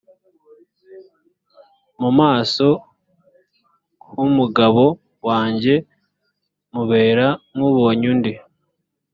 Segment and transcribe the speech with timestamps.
[2.01, 2.67] mu maso
[4.09, 4.83] h umugabo
[5.27, 5.73] wanjye
[6.73, 8.33] mubera nk ubonye undi